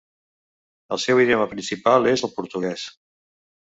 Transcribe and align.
El 0.97 1.03
seu 1.03 1.23
idioma 1.25 1.47
principal 1.53 2.13
és 2.17 2.29
el 2.31 2.37
portuguès. 2.43 2.91